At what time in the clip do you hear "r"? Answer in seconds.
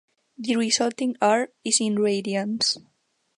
1.21-1.49